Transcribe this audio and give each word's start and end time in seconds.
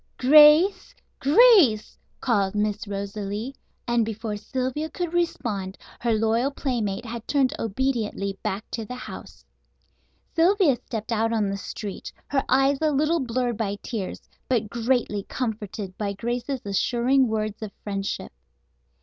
"Grace! 0.17 0.95
Grace!" 1.19 1.95
called 2.21 2.55
Miss 2.55 2.87
Rosalie, 2.87 3.53
and 3.87 4.03
before 4.03 4.35
Sylvia 4.35 4.89
could 4.89 5.13
respond 5.13 5.77
her 5.99 6.11
loyal 6.11 6.49
playmate 6.49 7.05
had 7.05 7.27
turned 7.27 7.53
obediently 7.59 8.35
back 8.41 8.65
to 8.71 8.83
the 8.83 8.95
house. 8.95 9.45
Sylvia 10.35 10.77
stepped 10.77 11.11
out 11.11 11.31
on 11.31 11.51
the 11.51 11.55
street, 11.55 12.11
her 12.29 12.43
eyes 12.49 12.79
a 12.81 12.89
little 12.89 13.19
blurred 13.19 13.57
by 13.57 13.75
tears, 13.83 14.27
but 14.49 14.71
greatly 14.71 15.21
comforted 15.29 15.95
by 15.99 16.13
Grace's 16.13 16.65
assuring 16.65 17.27
words 17.27 17.61
of 17.61 17.71
friendship. 17.83 18.33